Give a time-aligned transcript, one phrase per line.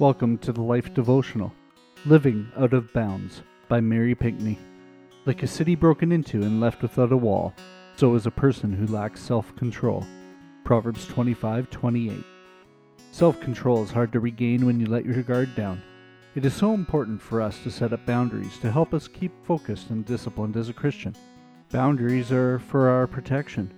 [0.00, 1.52] Welcome to the Life Devotional
[2.06, 4.58] Living Out of Bounds by Mary Pinckney.
[5.26, 7.52] Like a city broken into and left without a wall,
[7.96, 10.06] so is a person who lacks self control.
[10.64, 12.24] Proverbs 25 28.
[13.12, 15.82] Self control is hard to regain when you let your guard down.
[16.34, 19.90] It is so important for us to set up boundaries to help us keep focused
[19.90, 21.14] and disciplined as a Christian.
[21.72, 23.70] Boundaries are for our protection.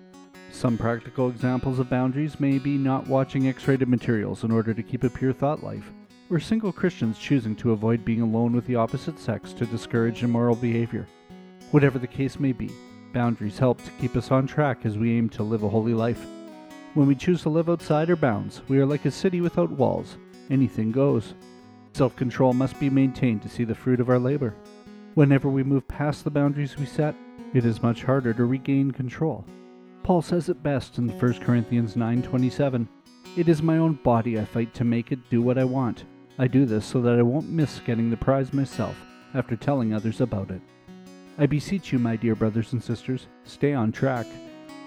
[0.52, 4.82] Some practical examples of boundaries may be not watching X rated materials in order to
[4.84, 5.90] keep a pure thought life,
[6.32, 10.56] or single Christians choosing to avoid being alone with the opposite sex to discourage immoral
[10.56, 11.06] behavior.
[11.72, 12.70] Whatever the case may be,
[13.12, 16.24] boundaries help to keep us on track as we aim to live a holy life.
[16.94, 20.16] When we choose to live outside our bounds, we are like a city without walls.
[20.48, 21.34] Anything goes.
[21.92, 24.54] Self control must be maintained to see the fruit of our labor.
[25.14, 27.14] Whenever we move past the boundaries we set,
[27.52, 29.44] it is much harder to regain control.
[30.02, 32.88] Paul says it best in 1 Corinthians 9:27.
[33.36, 36.04] It is my own body I fight to make it do what I want.
[36.38, 38.96] I do this so that I won't miss getting the prize myself
[39.34, 40.60] after telling others about it.
[41.38, 44.26] I beseech you, my dear brothers and sisters, stay on track.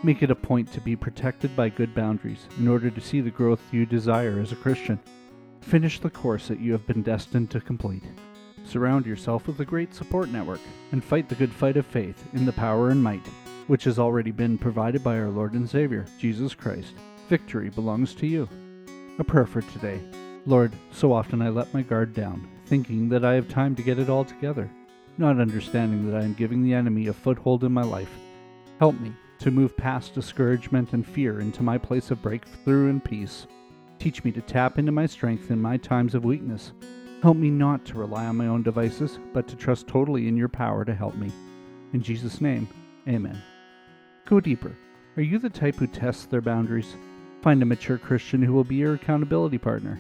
[0.03, 3.31] Make it a point to be protected by good boundaries in order to see the
[3.31, 4.99] growth you desire as a Christian.
[5.61, 8.03] Finish the course that you have been destined to complete.
[8.63, 12.45] Surround yourself with a great support network and fight the good fight of faith in
[12.45, 13.25] the power and might
[13.67, 16.93] which has already been provided by our Lord and Savior, Jesus Christ.
[17.29, 18.47] Victory belongs to you.
[19.17, 19.99] A prayer for today.
[20.47, 23.97] Lord, so often I let my guard down, thinking that I have time to get
[23.97, 24.69] it all together,
[25.17, 28.11] not understanding that I am giving the enemy a foothold in my life.
[28.79, 33.47] Help me to move past discouragement and fear into my place of breakthrough and peace.
[33.97, 36.73] Teach me to tap into my strength in my times of weakness.
[37.23, 40.49] Help me not to rely on my own devices, but to trust totally in your
[40.49, 41.31] power to help me.
[41.93, 42.67] In Jesus' name,
[43.07, 43.41] amen.
[44.25, 44.77] Go deeper.
[45.17, 46.95] Are you the type who tests their boundaries?
[47.41, 49.99] Find a mature Christian who will be your accountability partner.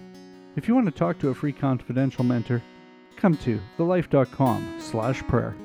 [0.55, 2.61] If you want to talk to a free confidential mentor,
[3.17, 5.55] come to thelife.com slash prayer.